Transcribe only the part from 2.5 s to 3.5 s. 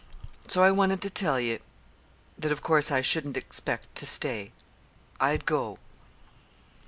of course I shouldn't